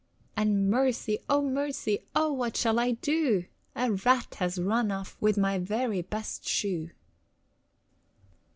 And 0.35 0.67
mercy, 0.67 1.19
Oh, 1.29 1.43
mercy, 1.43 1.99
Oh, 2.15 2.33
what 2.33 2.57
shall 2.57 2.79
I 2.79 2.93
do? 2.93 3.45
A 3.75 3.91
rat 3.91 4.33
has 4.39 4.57
run 4.57 4.89
off 4.89 5.15
With 5.21 5.37
my 5.37 5.59
very 5.59 6.01
best 6.01 6.43
shoe. 6.43 6.89